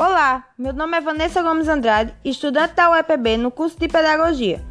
Olá, 0.00 0.46
meu 0.56 0.72
nome 0.72 0.96
é 0.96 1.00
Vanessa 1.02 1.42
Gomes 1.42 1.68
Andrade, 1.68 2.14
estudante 2.24 2.72
da 2.72 2.90
UEPB 2.90 3.36
no 3.36 3.50
curso 3.50 3.78
de 3.78 3.86
Pedagogia. 3.86 4.64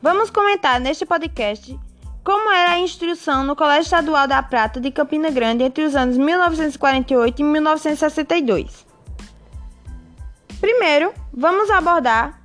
Vamos 0.00 0.30
comentar 0.30 0.78
neste 0.78 1.04
podcast 1.04 1.76
como 2.22 2.52
era 2.52 2.74
a 2.74 2.78
instrução 2.78 3.42
no 3.42 3.56
Colégio 3.56 3.82
Estadual 3.82 4.28
da 4.28 4.40
Prata 4.44 4.80
de 4.80 4.92
Campina 4.92 5.28
Grande 5.28 5.64
entre 5.64 5.82
os 5.82 5.96
anos 5.96 6.16
1948 6.16 7.40
e 7.40 7.44
1962. 7.44 8.86
Primeiro, 10.60 11.12
vamos 11.32 11.68
abordar 11.68 12.40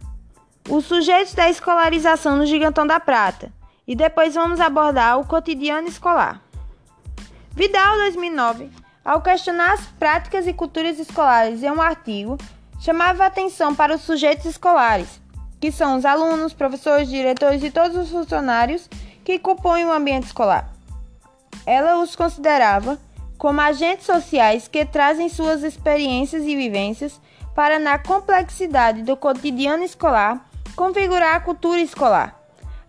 os 0.68 0.86
sujeitos 0.86 1.36
da 1.36 1.48
escolarização 1.48 2.38
no 2.38 2.48
Gigantão 2.48 2.88
da 2.88 3.00
Prata 3.00 3.54
e 3.88 3.96
depois 3.96 4.34
vamos 4.34 4.60
abordar 4.60 5.20
o 5.20 5.28
cotidiano 5.28 5.88
escolar. 5.88 6.42
Vidal, 7.52 7.98
2009, 7.98 8.72
ao 9.04 9.22
questionar 9.22 9.74
as 9.74 9.86
práticas 10.00 10.46
e 10.48 10.54
culturas 10.54 11.00
escolares 11.00 11.64
em 11.64 11.72
um 11.72 11.82
artigo, 11.82 12.38
chamava 12.80 13.26
atenção 13.26 13.74
para 13.74 13.96
os 13.96 14.02
sujeitos 14.02 14.46
escolares, 14.46 15.20
que 15.60 15.72
são 15.72 15.98
os 15.98 16.06
alunos, 16.06 16.54
professores, 16.54 17.10
diretores 17.10 17.64
e 17.64 17.72
todos 17.72 17.98
os 17.98 18.10
funcionários 18.10 18.88
que 19.24 19.40
compõem 19.40 19.86
o 19.86 19.92
ambiente 19.92 20.28
escolar. 20.28 20.70
Ela 21.66 21.98
os 21.98 22.16
considerava 22.16 23.00
como 23.38 23.62
agentes 23.62 24.06
sociais 24.06 24.68
que 24.68 24.86
trazem 24.86 25.30
suas 25.30 25.64
experiências 25.64 26.44
e 26.44 26.56
vivências 26.56 27.20
para, 27.56 27.80
na 27.80 27.98
complexidade 27.98 29.02
do 29.02 29.18
cotidiano 29.18 29.84
escolar, 29.84 30.48
configurar 30.76 31.36
a 31.36 31.40
cultura 31.40 31.80
escolar. 31.80 32.40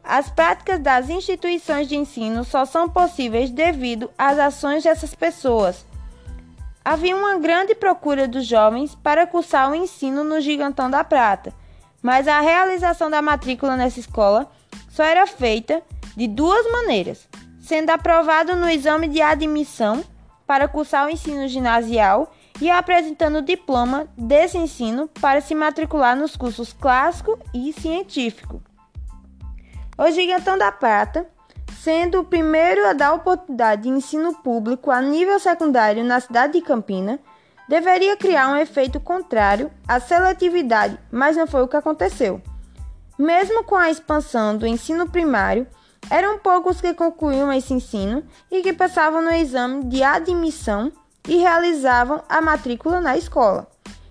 As 0.05 0.29
práticas 0.29 0.81
das 0.81 1.09
instituições 1.09 1.89
de 1.89 1.97
ensino 1.97 2.45
só 2.45 2.65
são 2.65 2.89
possíveis 2.89 3.51
devido 3.51 4.11
às 4.19 4.39
ações 4.39 4.83
dessas 4.83 5.15
pessoas 5.15 5.87
Havia 6.85 7.17
uma 7.17 7.39
grande 7.39 7.75
procura 7.75 8.27
dos 8.27 8.45
jovens 8.45 8.95
para 8.97 9.27
cursar 9.27 9.71
o 9.71 9.75
ensino 9.75 10.25
no 10.25 10.41
Gigantão 10.41 10.91
da 10.91 11.05
Prata, 11.05 11.55
mas 12.03 12.27
a 12.27 12.41
realização 12.41 13.09
da 13.09 13.23
matrícula 13.23 13.77
nessa 13.77 14.01
escola 14.01 14.51
só 14.91 15.05
era 15.05 15.27
feita 15.27 15.81
de 16.17 16.27
duas 16.27 16.71
maneiras: 16.73 17.29
sendo 17.61 17.91
aprovado 17.91 18.57
no 18.57 18.69
exame 18.69 19.07
de 19.07 19.23
admissão 19.23 20.05
para 20.47 20.67
cursar 20.67 21.07
o 21.07 21.11
ensino 21.11 21.47
ginasial 21.47 22.35
e 22.61 22.69
apresentando 22.69 23.39
o 23.39 23.43
diploma 23.43 24.09
desse 24.17 24.59
ensino 24.59 25.09
para 25.21 25.41
se 25.41 25.55
matricular 25.55 26.17
nos 26.17 26.37
cursos 26.37 26.73
clássico 26.73 27.39
e 27.55 27.73
científico. 27.73 28.61
O 29.97 30.11
Gigantão 30.11 30.59
da 30.59 30.73
Prata 30.73 31.27
sendo 31.83 32.21
o 32.21 32.25
primeiro 32.25 32.87
a 32.87 32.93
dar 32.93 33.13
oportunidade 33.13 33.83
de 33.83 33.89
ensino 33.89 34.33
público 34.37 34.89
a 34.89 35.03
nível 35.03 35.41
secundário 35.41 36.05
na 36.05 36.21
cidade 36.21 36.53
de 36.53 36.61
Campina, 36.61 37.19
deveria 37.69 38.17
criar 38.17 38.51
um 38.51 38.57
efeito 38.57 39.01
contrário 39.01 39.69
à 39.89 39.99
seletividade, 39.99 40.97
mas 41.11 41.37
não 41.37 41.45
foi 41.45 41.63
o 41.63 41.67
que 41.67 41.77
aconteceu. 41.77 42.41
Mesmo 43.19 43.65
com 43.65 43.75
a 43.75 43.91
expansão 43.91 44.57
do 44.57 44.65
ensino 44.65 45.09
primário, 45.09 45.67
eram 46.09 46.39
poucos 46.39 46.81
que 46.81 46.95
concluíam 46.95 47.53
esse 47.53 47.75
ensino 47.75 48.23
e 48.49 48.63
que 48.63 48.73
passavam 48.73 49.21
no 49.21 49.33
exame 49.33 49.85
de 49.87 50.05
admissão 50.05 50.93
e 51.27 51.39
realizavam 51.39 52.23
a 52.29 52.41
matrícula 52.41 53.01
na 53.01 53.17
escola. 53.17 53.67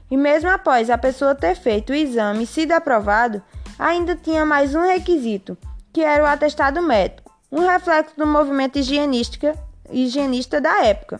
E 0.09 0.17
mesmo 0.17 0.49
após 0.49 0.89
a 0.89 0.97
pessoa 0.97 1.33
ter 1.33 1.55
feito 1.55 1.91
o 1.91 1.95
exame 1.95 2.43
e 2.43 2.47
sido 2.47 2.73
aprovado, 2.73 3.41
ainda 3.79 4.13
tinha 4.13 4.45
mais 4.45 4.75
um 4.75 4.81
requisito, 4.81 5.57
que 5.93 6.01
era 6.01 6.21
o 6.21 6.27
atestado 6.27 6.81
médico 6.81 7.20
um 7.51 7.67
reflexo 7.67 8.15
do 8.17 8.25
movimento 8.25 8.79
higienista 8.79 10.61
da 10.61 10.85
época, 10.85 11.19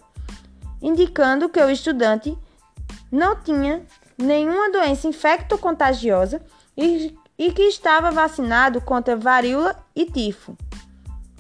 indicando 0.82 1.50
que 1.50 1.60
o 1.60 1.70
estudante 1.70 2.38
não 3.12 3.36
tinha 3.36 3.82
nenhuma 4.18 4.72
doença 4.72 5.08
infecto-contagiosa 5.08 6.42
e, 6.78 7.16
e 7.38 7.52
que 7.52 7.64
estava 7.64 8.12
vacinado 8.12 8.80
contra 8.80 9.18
varíola 9.18 9.76
e 9.96 10.06
tifo. 10.06 10.56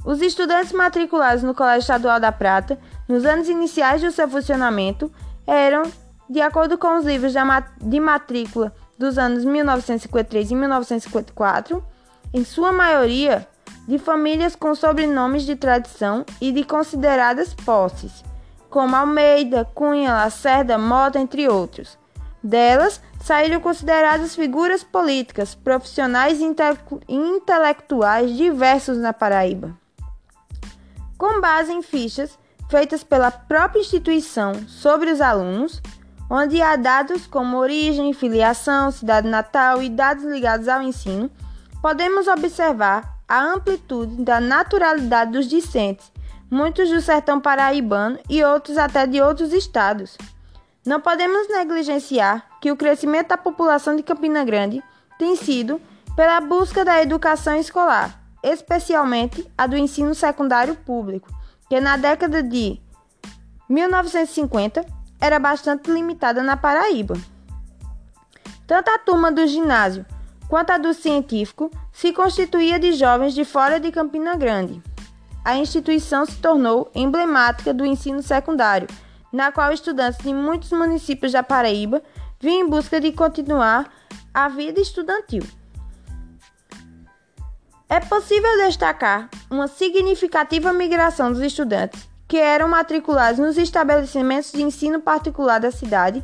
Os 0.04 0.22
estudantes 0.22 0.74
matriculados 0.74 1.44
no 1.44 1.54
Colégio 1.54 1.82
Estadual 1.82 2.20
da 2.20 2.32
Prata, 2.32 2.80
nos 3.08 3.24
anos 3.24 3.48
iniciais 3.48 4.02
do 4.02 4.12
seu 4.12 4.28
funcionamento, 4.28 5.12
eram, 5.46 5.84
de 6.30 6.42
acordo 6.42 6.78
com 6.78 6.98
os 6.98 7.06
livros 7.06 7.34
de 7.80 8.00
matrícula 8.00 8.74
dos 8.98 9.18
anos 9.18 9.46
1953 9.46 10.52
e 10.52 10.56
1954, 10.56 11.84
em 12.34 12.44
sua 12.44 12.72
maioria 12.72 13.48
de 13.88 13.98
famílias 13.98 14.56
com 14.56 14.74
sobrenomes 14.76 15.44
de 15.44 15.56
tradição 15.56 16.26
e 16.40 16.52
de 16.52 16.64
consideradas 16.64 17.54
posses, 17.54 18.24
como 18.70 18.96
Almeida, 18.96 19.66
Cunha, 19.74 20.14
Lacerda, 20.14 20.78
Mota, 20.78 21.20
entre 21.20 21.48
outros. 21.50 21.98
Delas 22.44 23.02
saíram 23.22 23.60
consideradas 23.60 24.36
figuras 24.36 24.84
políticas, 24.84 25.54
profissionais 25.54 26.40
e 26.40 26.56
intelectuais 27.08 28.36
diversos 28.36 28.98
na 28.98 29.14
Paraíba. 29.14 29.78
Com 31.18 31.40
base 31.40 31.72
em 31.72 31.84
fichas 31.84 32.40
feitas 32.70 33.04
pela 33.04 33.30
própria 33.30 33.82
instituição 33.82 34.54
sobre 34.68 35.12
os 35.12 35.22
alunos, 35.22 35.82
onde 36.30 36.62
há 36.62 36.78
dados 36.78 37.28
como 37.28 37.58
origem, 37.58 38.14
filiação, 38.14 38.90
cidade 38.90 39.28
natal 39.28 39.84
e 39.84 39.90
dados 39.90 40.24
ligados 40.24 40.70
ao 40.70 40.82
ensino, 40.82 41.30
podemos 41.82 42.28
observar 42.28 43.21
a 43.32 43.42
amplitude 43.46 44.26
da 44.26 44.42
naturalidade 44.42 45.32
dos 45.32 45.48
discentes, 45.48 46.12
muitos 46.50 46.90
do 46.90 47.00
sertão 47.00 47.40
paraibano 47.40 48.20
e 48.30 48.44
outros 48.44 48.78
até 48.78 49.08
de 49.08 49.22
outros 49.22 49.54
estados. 49.54 50.18
Não 50.86 51.00
podemos 51.00 51.48
negligenciar 51.48 52.46
que 52.60 52.70
o 52.70 52.76
crescimento 52.76 53.30
da 53.30 53.38
população 53.38 53.96
de 53.96 54.04
Campina 54.04 54.44
Grande 54.44 54.84
tem 55.18 55.38
sido 55.38 55.80
pela 56.14 56.42
busca 56.42 56.84
da 56.84 57.02
educação 57.02 57.56
escolar, 57.56 58.22
especialmente 58.44 59.50
a 59.58 59.66
do 59.66 59.78
ensino 59.78 60.14
secundário 60.14 60.76
público, 60.76 61.30
que 61.70 61.80
na 61.80 61.96
década 61.96 62.44
de 62.44 62.82
1950 63.70 64.86
era 65.22 65.40
bastante 65.40 65.90
limitada 65.90 66.44
na 66.44 66.58
Paraíba. 66.58 67.16
Tanto 68.68 68.90
a 68.90 69.00
turma 69.00 69.32
do 69.32 69.48
ginásio 69.48 70.06
quanto 70.52 70.72
a 70.72 70.78
do 70.78 70.94
científico 70.94 71.72
se 71.94 72.12
constituía 72.12 72.78
de 72.78 72.92
jovens 72.92 73.34
de 73.34 73.46
fora 73.46 73.80
de 73.80 73.90
Campina 73.90 74.36
Grande. 74.36 74.84
A 75.46 75.56
instituição 75.56 76.26
se 76.26 76.36
tornou 76.40 76.92
emblemática 76.94 77.74
do 77.74 77.86
ensino 77.86 78.22
secundário, 78.22 78.86
na 79.32 79.50
qual 79.50 79.72
estudantes 79.72 80.20
de 80.22 80.34
muitos 80.34 80.74
municípios 80.74 81.32
da 81.32 81.42
Paraíba 81.42 82.04
vinham 82.38 82.68
em 82.68 82.70
busca 82.70 83.00
de 83.00 83.14
continuar 83.14 83.90
a 84.34 84.50
vida 84.50 84.82
estudantil. 84.82 85.44
É 87.88 88.02
possível 88.02 88.52
destacar 88.58 89.30
uma 89.50 89.70
significativa 89.70 90.74
migração 90.74 91.32
dos 91.32 91.42
estudantes 91.42 92.10
que 92.28 92.38
eram 92.38 92.68
matriculados 92.68 93.40
nos 93.40 93.58
estabelecimentos 93.58 94.52
de 94.52 94.62
ensino 94.62 95.00
particular 95.00 95.62
da 95.62 95.72
cidade 95.72 96.22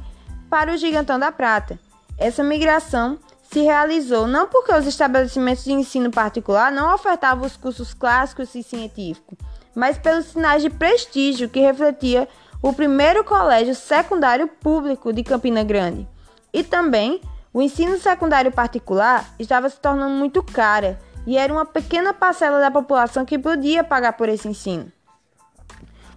para 0.50 0.74
o 0.74 0.78
Gigantão 0.78 1.18
da 1.18 1.32
Prata. 1.32 1.80
Essa 2.18 2.44
migração 2.44 3.18
se 3.52 3.62
realizou 3.62 4.28
não 4.28 4.48
porque 4.48 4.74
os 4.74 4.86
estabelecimentos 4.86 5.64
de 5.64 5.72
ensino 5.72 6.12
particular 6.12 6.72
não 6.72 6.94
ofertavam 6.94 7.46
os 7.46 7.56
cursos 7.56 7.94
clássicos 7.94 8.54
e 8.56 8.64
científicos, 8.64 9.38
mas 9.74 9.98
pelos 9.98 10.26
sinais 10.26 10.62
de 10.62 10.70
prestígio 10.70 11.50
que 11.50 11.60
refletia 11.60 12.28
o 12.62 12.74
primeiro 12.74 13.24
colégio 13.24 13.76
secundário 13.76 14.48
público 14.48 15.14
de 15.14 15.24
Campina 15.24 15.64
Grande. 15.64 16.08
E 16.52 16.64
também 16.64 17.22
o 17.54 17.62
ensino 17.62 17.98
secundário 17.98 18.52
particular 18.52 19.26
estava 19.40 19.70
se 19.70 19.80
tornando 19.80 20.16
muito 20.16 20.44
caro 20.44 20.98
e 21.26 21.38
era 21.38 21.52
uma 21.52 21.66
pequena 21.66 22.14
parcela 22.14 22.60
da 22.60 22.72
população 22.72 23.26
que 23.26 23.40
podia 23.40 23.84
pagar 23.84 24.14
por 24.14 24.28
esse 24.28 24.48
ensino. 24.48 24.92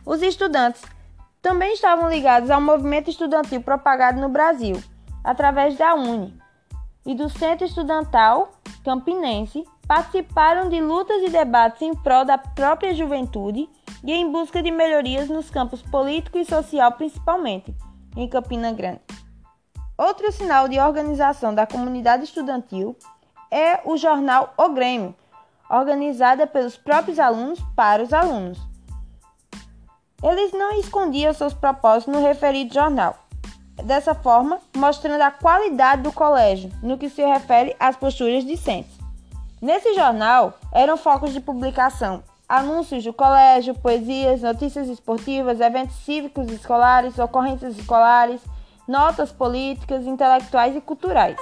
Os 0.04 0.22
estudantes 0.22 0.82
também 1.42 1.74
estavam 1.74 2.08
ligados 2.08 2.50
ao 2.50 2.60
movimento 2.60 3.10
estudantil 3.10 3.62
propagado 3.62 4.20
no 4.20 4.28
Brasil, 4.28 4.82
através 5.22 5.76
da 5.76 5.94
UNE, 5.94 6.34
e 7.06 7.14
do 7.14 7.28
Centro 7.28 7.66
Estudantal 7.66 8.52
Campinense 8.84 9.64
participaram 9.86 10.68
de 10.68 10.80
lutas 10.80 11.22
e 11.22 11.30
debates 11.30 11.82
em 11.82 11.94
prol 11.94 12.24
da 12.24 12.38
própria 12.38 12.94
juventude 12.94 13.68
e 14.04 14.12
em 14.12 14.30
busca 14.30 14.62
de 14.62 14.70
melhorias 14.70 15.28
nos 15.28 15.50
campos 15.50 15.82
político 15.82 16.38
e 16.38 16.44
social, 16.44 16.92
principalmente 16.92 17.74
em 18.16 18.28
Campina 18.28 18.72
Grande. 18.72 19.00
Outro 19.98 20.32
sinal 20.32 20.68
de 20.68 20.78
organização 20.78 21.54
da 21.54 21.66
comunidade 21.66 22.24
estudantil 22.24 22.96
é 23.50 23.80
o 23.84 23.96
jornal 23.96 24.54
O 24.56 24.70
Grêmio, 24.70 25.14
organizada 25.68 26.46
pelos 26.46 26.76
próprios 26.76 27.18
alunos 27.18 27.60
para 27.76 28.02
os 28.02 28.12
alunos. 28.12 28.58
Eles 30.22 30.52
não 30.52 30.78
escondiam 30.78 31.32
seus 31.32 31.52
propósitos 31.52 32.14
no 32.14 32.22
referido 32.22 32.72
jornal, 32.72 33.16
dessa 33.82 34.14
forma, 34.14 34.58
mostrando 34.76 35.22
a 35.22 35.30
qualidade 35.30 36.02
do 36.02 36.12
colégio 36.12 36.70
no 36.82 36.98
que 36.98 37.08
se 37.08 37.24
refere 37.24 37.74
às 37.78 37.96
posturas 37.96 38.44
discentes. 38.44 38.98
Nesse 39.60 39.94
jornal 39.94 40.54
eram 40.72 40.96
focos 40.96 41.32
de 41.32 41.40
publicação 41.40 42.22
anúncios 42.50 43.04
do 43.04 43.12
colégio, 43.12 43.78
poesias, 43.78 44.42
notícias 44.42 44.88
esportivas, 44.88 45.60
eventos 45.60 45.94
cívicos 45.98 46.50
escolares, 46.50 47.16
ocorrências 47.16 47.78
escolares, 47.78 48.40
notas 48.88 49.30
políticas, 49.30 50.04
intelectuais 50.04 50.74
e 50.74 50.80
culturais. 50.80 51.36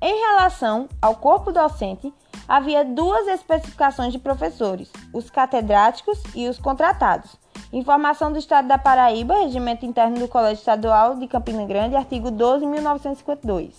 Em 0.00 0.18
relação 0.18 0.88
ao 1.00 1.14
corpo 1.14 1.52
docente, 1.52 2.12
havia 2.48 2.84
duas 2.84 3.28
especificações 3.28 4.12
de 4.12 4.18
professores: 4.18 4.90
os 5.12 5.30
catedráticos 5.30 6.20
e 6.34 6.48
os 6.48 6.58
contratados. 6.58 7.36
Informação 7.72 8.30
do 8.30 8.38
Estado 8.38 8.68
da 8.68 8.76
Paraíba, 8.76 9.32
Regimento 9.38 9.86
Interno 9.86 10.18
do 10.18 10.28
Colégio 10.28 10.60
Estadual 10.60 11.16
de 11.16 11.26
Campina 11.26 11.64
Grande, 11.64 11.96
artigo 11.96 12.30
12, 12.30 12.66
1952. 12.66 13.74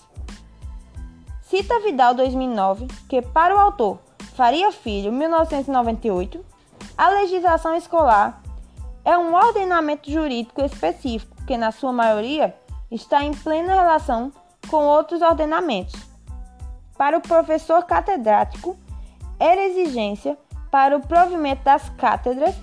Cita 1.43 1.79
Vidal 1.79 2.15
2009 2.15 2.87
que, 3.07 3.21
para 3.21 3.55
o 3.55 3.59
autor 3.59 3.99
Faria 4.33 4.71
Filho, 4.71 5.13
1998, 5.13 6.43
a 6.97 7.09
legislação 7.09 7.75
escolar 7.75 8.41
é 9.05 9.15
um 9.15 9.35
ordenamento 9.35 10.09
jurídico 10.09 10.63
específico 10.63 11.35
que, 11.45 11.55
na 11.55 11.71
sua 11.71 11.93
maioria, 11.93 12.55
está 12.89 13.23
em 13.23 13.31
plena 13.31 13.75
relação 13.75 14.31
com 14.71 14.87
outros 14.87 15.21
ordenamentos. 15.21 15.93
Para 16.97 17.19
o 17.19 17.21
professor 17.21 17.83
catedrático, 17.83 18.75
era 19.39 19.67
exigência 19.67 20.35
para 20.71 20.97
o 20.97 21.01
provimento 21.01 21.63
das 21.63 21.89
cátedras 21.89 22.55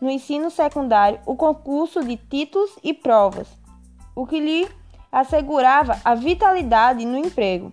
no 0.00 0.10
ensino 0.10 0.50
secundário 0.50 1.20
o 1.26 1.36
concurso 1.36 2.04
de 2.04 2.16
títulos 2.16 2.70
e 2.82 2.92
provas, 2.92 3.48
o 4.14 4.26
que 4.26 4.38
lhe 4.38 4.68
assegurava 5.10 5.98
a 6.04 6.14
vitalidade 6.14 7.04
no 7.04 7.16
emprego. 7.16 7.72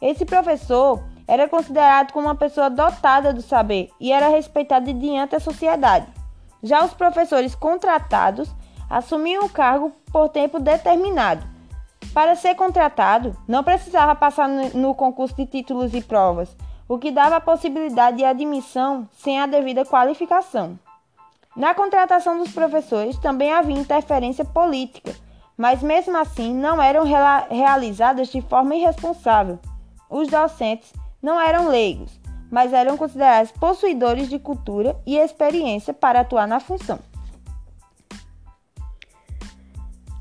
Esse 0.00 0.24
professor 0.24 1.02
era 1.26 1.48
considerado 1.48 2.12
como 2.12 2.26
uma 2.26 2.34
pessoa 2.34 2.68
dotada 2.68 3.32
do 3.32 3.40
saber 3.40 3.90
e 4.00 4.12
era 4.12 4.28
respeitado 4.28 4.92
diante 4.92 5.30
da 5.30 5.40
sociedade. 5.40 6.06
Já 6.62 6.84
os 6.84 6.92
professores 6.92 7.54
contratados 7.54 8.50
assumiam 8.90 9.44
o 9.44 9.48
cargo 9.48 9.92
por 10.12 10.28
tempo 10.28 10.60
determinado. 10.60 11.46
Para 12.12 12.36
ser 12.36 12.54
contratado, 12.54 13.34
não 13.48 13.64
precisava 13.64 14.14
passar 14.14 14.48
no 14.48 14.94
concurso 14.94 15.34
de 15.34 15.46
títulos 15.46 15.94
e 15.94 16.02
provas, 16.02 16.54
o 16.86 16.98
que 16.98 17.10
dava 17.10 17.36
a 17.36 17.40
possibilidade 17.40 18.18
de 18.18 18.24
admissão 18.24 19.08
sem 19.12 19.40
a 19.40 19.46
devida 19.46 19.84
qualificação. 19.84 20.78
Na 21.54 21.74
contratação 21.74 22.38
dos 22.38 22.50
professores 22.50 23.18
também 23.18 23.52
havia 23.52 23.76
interferência 23.76 24.44
política, 24.44 25.14
mas 25.56 25.82
mesmo 25.82 26.16
assim 26.16 26.54
não 26.54 26.80
eram 26.80 27.04
realizadas 27.04 28.28
de 28.28 28.40
forma 28.40 28.74
irresponsável. 28.74 29.58
Os 30.08 30.28
docentes 30.28 30.92
não 31.22 31.38
eram 31.38 31.68
leigos, 31.68 32.18
mas 32.50 32.72
eram 32.72 32.96
considerados 32.96 33.52
possuidores 33.52 34.30
de 34.30 34.38
cultura 34.38 34.96
e 35.06 35.18
experiência 35.18 35.92
para 35.92 36.20
atuar 36.20 36.48
na 36.48 36.58
função. 36.58 36.98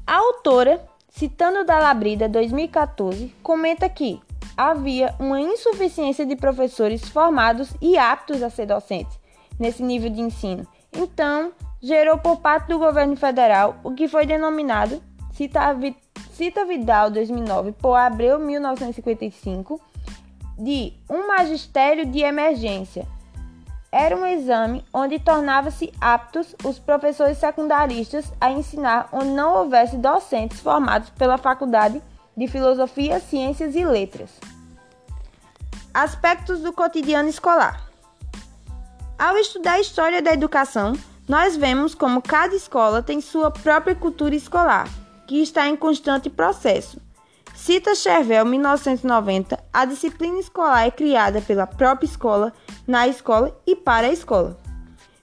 A 0.06 0.18
autora, 0.18 0.86
citando 1.08 1.64
da 1.64 1.80
Labrida 1.80 2.28
2014, 2.28 3.34
comenta 3.42 3.88
que 3.88 4.22
havia 4.58 5.16
uma 5.18 5.40
insuficiência 5.40 6.26
de 6.26 6.36
professores 6.36 7.08
formados 7.08 7.74
e 7.82 7.98
aptos 7.98 8.44
a 8.44 8.50
ser 8.50 8.66
docentes 8.66 9.18
nesse 9.58 9.82
nível 9.82 10.10
de 10.10 10.20
ensino 10.20 10.68
então, 10.94 11.52
gerou 11.82 12.18
por 12.18 12.38
parte 12.38 12.68
do 12.68 12.78
governo 12.78 13.16
federal 13.16 13.78
o 13.84 13.94
que 13.94 14.08
foi 14.08 14.26
denominado 14.26 15.02
Cita, 15.34 15.76
Cita 16.34 16.66
Vidal 16.66 17.10
2009 17.10 17.72
por 17.74 17.96
Abreu 17.96 18.38
1955 18.38 19.82
de 20.58 20.94
um 21.10 21.28
magistério 21.28 22.06
de 22.06 22.20
emergência. 22.20 23.08
Era 23.92 24.16
um 24.16 24.26
exame 24.26 24.86
onde 24.94 25.20
tornava-se 25.20 25.92
aptos 26.00 26.56
os 26.64 26.80
professores 26.80 27.38
secundaristas 27.38 28.32
a 28.40 28.52
ensinar 28.52 29.10
onde 29.12 29.30
não 29.30 29.56
houvesse 29.56 29.98
docentes 29.98 30.60
formados 30.60 31.10
pela 31.10 31.38
Faculdade 31.38 32.02
de 32.38 32.48
Filosofia, 32.48 33.20
Ciências 33.20 33.76
e 33.76 33.84
Letras. 33.84 34.30
Aspectos 35.94 36.62
do 36.62 36.72
cotidiano 36.72 37.28
escolar. 37.28 37.91
Ao 39.22 39.38
estudar 39.38 39.74
a 39.74 39.80
história 39.80 40.20
da 40.20 40.34
educação, 40.34 40.94
nós 41.30 41.56
vemos 41.56 41.94
como 41.94 42.24
cada 42.24 42.56
escola 42.56 43.04
tem 43.04 43.22
sua 43.22 43.52
própria 43.52 43.94
cultura 43.94 44.34
escolar, 44.34 44.90
que 45.28 45.44
está 45.44 45.70
em 45.70 45.76
constante 45.76 46.28
processo. 46.28 47.00
Cita 47.54 47.94
Chervel, 47.94 48.44
1990, 48.48 49.64
a 49.72 49.86
disciplina 49.86 50.40
escolar 50.40 50.88
é 50.88 50.90
criada 50.90 51.40
pela 51.40 51.68
própria 51.68 52.08
escola, 52.08 52.52
na 52.88 53.08
escola 53.08 53.56
e 53.68 53.76
para 53.76 54.08
a 54.08 54.12
escola. 54.12 54.58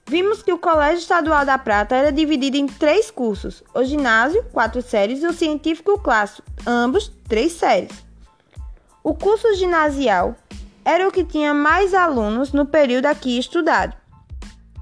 Vimos 0.07 0.41
que 0.41 0.53
o 0.53 0.57
Colégio 0.57 0.99
Estadual 0.99 1.45
da 1.45 1.57
Prata 1.57 1.93
era 1.93 2.09
dividido 2.09 2.55
em 2.55 2.67
três 2.67 3.11
cursos: 3.11 3.61
o 3.75 3.83
ginásio, 3.83 4.45
quatro 4.53 4.81
séries, 4.81 5.21
e 5.21 5.27
o 5.27 5.33
científico 5.33 5.99
clássico, 5.99 6.47
ambos 6.65 7.11
três 7.27 7.51
séries. 7.51 8.01
O 9.03 9.13
curso 9.13 9.53
ginasial 9.55 10.37
era 10.89 11.07
o 11.07 11.11
que 11.11 11.23
tinha 11.23 11.53
mais 11.53 11.93
alunos 11.93 12.51
no 12.51 12.65
período 12.65 13.05
aqui 13.05 13.37
estudado 13.37 13.95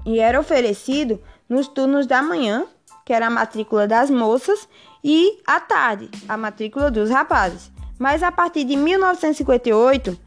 e 0.06 0.20
era 0.20 0.40
oferecido 0.40 1.22
nos 1.46 1.68
turnos 1.68 2.06
da 2.06 2.22
manhã, 2.22 2.64
que 3.04 3.12
era 3.12 3.26
a 3.26 3.30
matrícula 3.30 3.86
das 3.86 4.08
moças, 4.08 4.66
e 5.04 5.38
à 5.46 5.60
tarde, 5.60 6.10
a 6.26 6.34
matrícula 6.34 6.90
dos 6.90 7.10
rapazes. 7.10 7.70
Mas 7.98 8.22
a 8.22 8.32
partir 8.32 8.64
de 8.64 8.74
1958, 8.74 10.18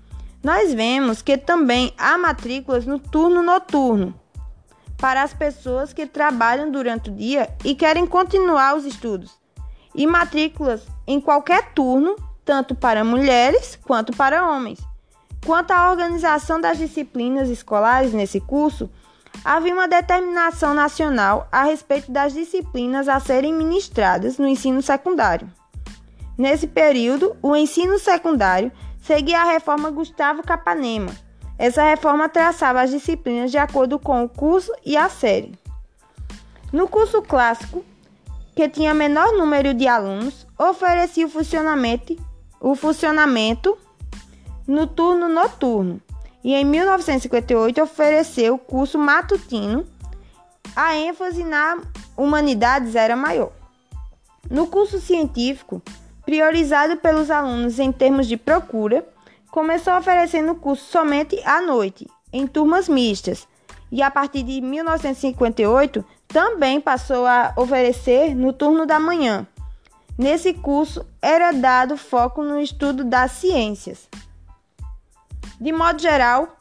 nós 0.43 0.71
vemos 0.71 1.23
que 1.23 1.35
também 1.35 1.91
há 1.97 2.15
matrículas 2.15 2.85
no 2.85 2.99
turno 2.99 3.41
noturno 3.41 4.13
para 4.99 5.23
as 5.23 5.33
pessoas 5.33 5.93
que 5.93 6.05
trabalham 6.05 6.69
durante 6.69 7.09
o 7.09 7.15
dia 7.15 7.49
e 7.65 7.73
querem 7.73 8.05
continuar 8.05 8.77
os 8.77 8.85
estudos, 8.85 9.31
e 9.95 10.05
matrículas 10.05 10.83
em 11.07 11.19
qualquer 11.19 11.73
turno, 11.73 12.15
tanto 12.45 12.75
para 12.75 13.03
mulheres 13.03 13.79
quanto 13.83 14.15
para 14.15 14.47
homens. 14.47 14.90
Quanto 15.45 15.71
à 15.71 15.89
organização 15.89 16.61
das 16.61 16.77
disciplinas 16.77 17.49
escolares 17.49 18.13
nesse 18.13 18.39
curso, 18.39 18.89
havia 19.43 19.73
uma 19.73 19.87
determinação 19.87 20.73
nacional 20.73 21.47
a 21.51 21.63
respeito 21.63 22.11
das 22.11 22.33
disciplinas 22.33 23.07
a 23.09 23.19
serem 23.19 23.53
ministradas 23.53 24.37
no 24.37 24.47
ensino 24.47 24.81
secundário. 24.81 25.51
Nesse 26.37 26.67
período, 26.67 27.35
o 27.41 27.55
ensino 27.55 27.97
secundário 27.97 28.71
seguia 29.01 29.41
a 29.41 29.51
reforma 29.51 29.89
Gustavo 29.89 30.43
Capanema. 30.43 31.11
Essa 31.57 31.83
reforma 31.83 32.29
traçava 32.29 32.81
as 32.81 32.91
disciplinas 32.91 33.51
de 33.51 33.57
acordo 33.57 33.99
com 33.99 34.23
o 34.23 34.29
curso 34.29 34.71
e 34.85 34.95
a 34.95 35.09
série. 35.09 35.53
No 36.71 36.87
curso 36.87 37.21
clássico, 37.21 37.83
que 38.55 38.69
tinha 38.69 38.93
menor 38.93 39.33
número 39.33 39.73
de 39.73 39.87
alunos, 39.87 40.47
oferecia 40.57 41.25
o 41.25 41.29
funcionamento, 41.29 42.15
o 42.59 42.75
funcionamento 42.75 43.77
no 44.67 44.87
turno 44.87 45.27
noturno 45.27 46.01
e 46.43 46.53
em 46.53 46.65
1958 46.65 47.81
ofereceu 47.81 48.55
o 48.55 48.59
curso 48.59 48.97
matutino. 48.97 49.85
A 50.75 50.95
ênfase 50.95 51.43
na 51.43 51.79
humanidades 52.17 52.95
era 52.95 53.15
maior. 53.15 53.51
No 54.49 54.67
curso 54.67 54.99
científico, 54.99 55.81
priorizado 56.25 56.97
pelos 56.97 57.29
alunos 57.29 57.79
em 57.79 57.91
termos 57.91 58.27
de 58.27 58.37
procura, 58.37 59.05
começou 59.49 59.93
oferecendo 59.97 60.53
o 60.53 60.55
curso 60.55 60.89
somente 60.91 61.39
à 61.45 61.61
noite, 61.61 62.07
em 62.31 62.47
turmas 62.47 62.87
mistas, 62.87 63.47
e 63.91 64.01
a 64.01 64.09
partir 64.09 64.43
de 64.43 64.61
1958 64.61 66.03
também 66.27 66.79
passou 66.79 67.25
a 67.25 67.53
oferecer 67.57 68.33
no 68.33 68.53
turno 68.53 68.85
da 68.85 68.99
manhã. 68.99 69.45
Nesse 70.17 70.53
curso 70.53 71.05
era 71.21 71.51
dado 71.51 71.97
foco 71.97 72.41
no 72.43 72.61
estudo 72.61 73.03
das 73.03 73.31
ciências. 73.31 74.07
De 75.61 75.71
modo 75.71 76.01
geral, 76.01 76.57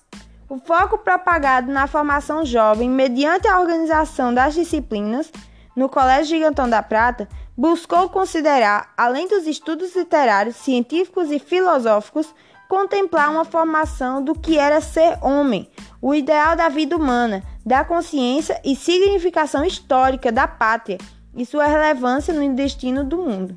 o 0.46 0.58
foco 0.58 0.98
propagado 0.98 1.72
na 1.72 1.86
formação 1.86 2.44
jovem 2.44 2.90
mediante 2.90 3.48
a 3.48 3.58
organização 3.58 4.34
das 4.34 4.52
disciplinas 4.52 5.32
no 5.74 5.88
Colégio 5.88 6.36
Gigantão 6.36 6.68
da 6.68 6.82
Prata 6.82 7.26
buscou 7.56 8.10
considerar, 8.10 8.92
além 8.98 9.26
dos 9.26 9.46
estudos 9.46 9.96
literários, 9.96 10.56
científicos 10.56 11.30
e 11.30 11.38
filosóficos, 11.38 12.34
contemplar 12.68 13.30
uma 13.30 13.46
formação 13.46 14.22
do 14.22 14.38
que 14.38 14.58
era 14.58 14.82
ser 14.82 15.16
homem, 15.22 15.70
o 16.02 16.14
ideal 16.14 16.54
da 16.54 16.68
vida 16.68 16.94
humana, 16.94 17.42
da 17.64 17.82
consciência 17.82 18.60
e 18.62 18.76
significação 18.76 19.64
histórica 19.64 20.30
da 20.30 20.46
pátria 20.46 20.98
e 21.34 21.46
sua 21.46 21.64
relevância 21.64 22.34
no 22.34 22.54
destino 22.54 23.02
do 23.02 23.16
mundo. 23.16 23.56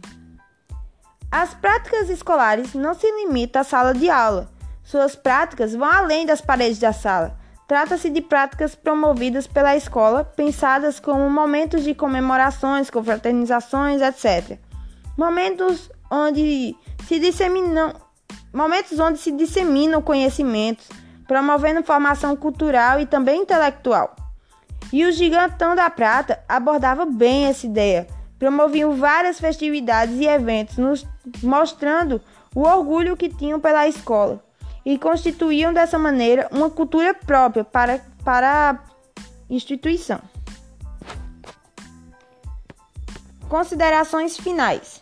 As 1.30 1.54
práticas 1.54 2.10
escolares 2.10 2.74
não 2.74 2.94
se 2.94 3.12
limitam 3.12 3.62
à 3.62 3.66
sala 3.66 3.94
de 3.94 4.10
aula, 4.10 4.53
suas 4.84 5.16
práticas 5.16 5.74
vão 5.74 5.90
além 5.90 6.26
das 6.26 6.42
paredes 6.42 6.78
da 6.78 6.92
sala. 6.92 7.38
Trata-se 7.68 8.10
de 8.10 8.22
práticas 8.22 8.76
promovidas 8.76 9.48
pela 9.48 9.76
escola, 9.76 10.26
pensadas 10.26 11.00
como 11.00 11.30
momentos 11.30 11.84
de 11.84 11.96
comemorações, 11.96 12.90
confraternizações, 12.90 14.02
etc. 14.02 14.60
Momentos 15.18 15.90
onde 16.12 16.76
se 17.08 17.20
disseminam, 17.20 17.94
momentos 18.54 19.00
onde 19.00 19.18
se 19.18 19.32
disseminam 19.32 20.02
conhecimentos, 20.02 20.88
promovendo 21.26 21.84
formação 21.84 22.36
cultural 22.36 23.00
e 23.00 23.06
também 23.06 23.42
intelectual. 23.42 24.14
E 24.92 25.06
o 25.06 25.12
Gigantão 25.12 25.74
da 25.74 25.90
Prata 25.90 26.44
abordava 26.48 27.06
bem 27.06 27.46
essa 27.46 27.66
ideia, 27.66 28.06
promoviam 28.38 28.98
várias 28.98 29.40
festividades 29.40 30.20
e 30.20 30.28
eventos, 30.28 30.78
nos, 30.78 31.08
mostrando 31.42 32.22
o 32.54 32.62
orgulho 32.62 33.18
que 33.18 33.30
tinham 33.30 33.60
pela 33.60 33.88
escola 33.88 34.44
e 34.86 34.98
constituíam 34.98 35.74
dessa 35.74 35.98
maneira 35.98 36.48
uma 36.52 36.70
cultura 36.70 37.14
própria 37.14 37.64
para, 37.64 38.00
para 38.24 38.72
a 38.72 38.80
instituição. 39.50 40.20
Considerações 43.48 44.38
finais. 44.38 45.02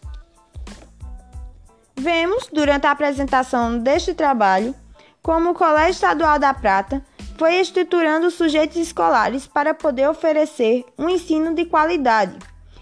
Vemos, 1.95 2.47
durante 2.51 2.87
a 2.87 2.91
apresentação 2.91 3.77
deste 3.77 4.13
trabalho, 4.13 4.75
como 5.21 5.51
o 5.51 5.53
Colégio 5.53 5.91
Estadual 5.91 6.39
da 6.39 6.53
Prata 6.53 7.03
foi 7.37 7.55
estruturando 7.55 8.29
sujeitos 8.29 8.77
escolares 8.77 9.47
para 9.47 9.73
poder 9.73 10.07
oferecer 10.09 10.85
um 10.97 11.09
ensino 11.09 11.55
de 11.55 11.65
qualidade. 11.65 12.37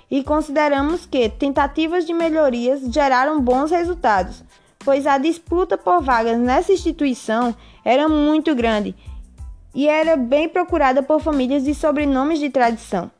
E 0.09 0.23
consideramos 0.23 1.05
que 1.05 1.29
tentativas 1.29 2.05
de 2.05 2.13
melhorias 2.13 2.81
geraram 2.91 3.39
bons 3.39 3.71
resultados, 3.71 4.43
pois 4.89 5.05
a 5.05 5.19
disputa 5.19 5.77
por 5.77 6.01
vagas 6.01 6.35
nessa 6.39 6.73
instituição 6.73 7.55
era 7.85 8.09
muito 8.09 8.55
grande 8.55 8.95
e 9.71 9.87
era 9.87 10.17
bem 10.17 10.49
procurada 10.49 11.03
por 11.03 11.21
famílias 11.21 11.63
de 11.63 11.75
sobrenomes 11.75 12.39
de 12.39 12.49
tradição. 12.49 13.11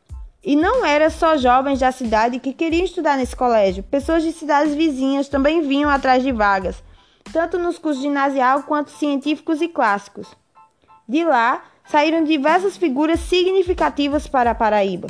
E 0.44 0.56
não 0.56 0.84
era 0.84 1.12
só 1.12 1.38
jovens 1.38 1.82
da 1.82 1.92
cidade 1.92 2.40
que 2.40 2.54
queriam 2.54 2.84
estudar 2.84 3.18
nesse 3.18 3.36
colégio, 3.36 3.84
pessoas 3.84 4.24
de 4.24 4.32
cidades 4.32 4.74
vizinhas 4.74 5.30
também 5.30 5.62
vinham 5.62 5.92
atrás 5.92 6.24
de 6.24 6.32
vagas, 6.32 6.84
tanto 7.32 7.60
nos 7.60 7.78
cursos 7.78 8.02
ginasial 8.02 8.64
quanto 8.64 8.90
científicos 8.90 9.62
e 9.62 9.68
clássicos. 9.68 10.28
De 11.08 11.24
lá 11.24 11.62
saíram 11.86 12.24
diversas 12.24 12.78
figuras 12.78 13.20
significativas 13.20 14.26
para 14.26 14.50
a 14.50 14.56
Paraíba. 14.56 15.08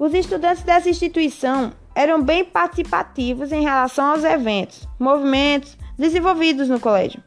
Os 0.00 0.12
estudantes 0.14 0.64
dessa 0.64 0.90
instituição 0.90 1.72
eram 1.94 2.22
bem 2.22 2.44
participativos 2.44 3.52
em 3.52 3.62
relação 3.62 4.12
aos 4.12 4.24
eventos, 4.24 4.88
movimentos 4.98 5.76
desenvolvidos 5.98 6.68
no 6.68 6.80
colégio. 6.80 7.22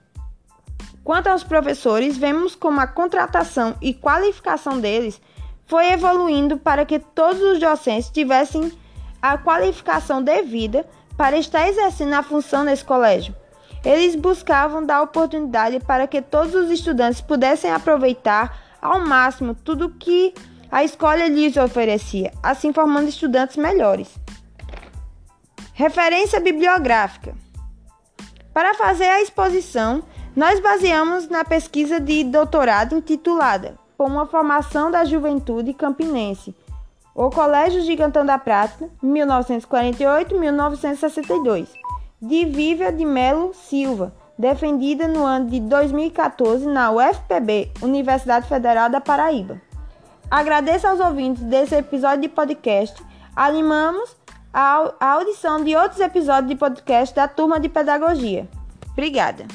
Quanto 1.04 1.28
aos 1.28 1.44
professores, 1.44 2.18
vemos 2.18 2.54
como 2.54 2.82
a 2.82 2.88
contratação 2.88 3.76
e 3.82 3.94
qualificação 3.94 4.80
deles 4.80 5.22
foi 5.66 5.92
evoluindo 5.94 6.58
para 6.58 6.86
que 6.86 7.00
todos 7.00 7.42
os 7.42 7.60
docentes 7.60 8.10
tivessem 8.10 8.72
a 9.22 9.38
qualificação 9.38 10.22
devida 10.22 10.86
para 11.16 11.38
estar 11.38 11.68
exercendo 11.68 12.14
a 12.14 12.24
função 12.24 12.64
nesse 12.64 12.84
colégio. 12.84 13.34
Eles 13.86 14.16
buscavam 14.16 14.86
dar 14.86 15.02
oportunidade 15.02 15.80
para 15.80 16.08
que 16.08 16.22
todos 16.22 16.54
os 16.54 16.70
estudantes 16.70 17.22
pudessem 17.22 17.72
aproveitar 17.72 18.78
ao 18.82 19.00
máximo 19.00 19.56
tudo 19.56 19.96
que 19.98 20.34
a 20.70 20.84
escola 20.84 21.28
lhes 21.28 21.56
oferecia, 21.56 22.32
assim 22.44 22.74
formando 22.74 23.08
estudantes 23.08 23.56
melhores. 23.56 24.10
Referência 25.78 26.40
bibliográfica. 26.40 27.36
Para 28.52 28.74
fazer 28.74 29.04
a 29.04 29.22
exposição, 29.22 30.02
nós 30.36 30.60
baseamos 30.60 31.30
na 31.30 31.46
pesquisa 31.46 32.00
de 32.00 32.24
doutorado 32.24 32.96
intitulada 32.96 33.78
por 33.96 34.08
uma 34.08 34.26
formação 34.26 34.90
da 34.90 35.06
juventude 35.06 35.76
campinense. 35.76 36.56
O 37.14 37.30
Colégio 37.30 37.84
Gigantão 37.84 38.26
da 38.26 38.40
Prata, 38.40 38.90
1948-1962, 39.04 41.68
de 42.20 42.46
Vívia 42.46 42.92
de 42.92 43.06
Melo 43.06 43.54
Silva, 43.54 44.12
defendida 44.36 45.08
no 45.08 45.24
ano 45.24 45.48
de 45.48 45.60
2014 45.60 46.66
na 46.66 46.90
UFPB, 46.90 47.72
Universidade 47.84 48.48
Federal 48.48 48.90
da 48.90 49.00
Paraíba. 49.00 49.62
Agradeço 50.32 50.88
aos 50.88 51.00
ouvintes 51.00 51.44
desse 51.44 51.76
episódio 51.76 52.22
de 52.22 52.30
podcast. 52.30 53.00
Animamos 53.36 54.18
a 54.60 55.12
audição 55.12 55.64
de 55.64 55.76
outros 55.76 56.00
episódios 56.00 56.50
de 56.50 56.56
podcast 56.56 57.14
da 57.14 57.28
Turma 57.28 57.60
de 57.60 57.70
Pedagogia. 57.70 58.50
Obrigada. 58.92 59.46